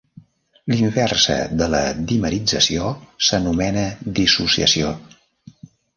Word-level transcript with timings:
La 0.71 0.77
inversa 0.83 1.35
de 1.59 1.67
la 1.73 1.81
dimerització 2.11 2.89
s'anomena 3.27 3.85
dissociació. 4.21 4.95